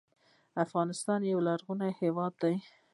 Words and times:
افغانستان 0.65 1.21
یو 1.31 1.39
لرغونی 1.47 1.91
هېواد 2.01 2.33
دی 2.41 2.55